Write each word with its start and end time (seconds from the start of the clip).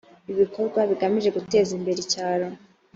ibikorwa 0.31 0.79
bigamije 0.89 1.29
guteza 1.37 1.71
imbere 1.77 1.99
icyaro 2.05 2.47